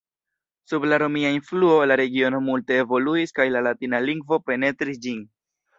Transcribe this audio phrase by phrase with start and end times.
[0.71, 5.27] Sub la romia influo la regiono multe evoluis kaj la latina lingvo penetris ĝin.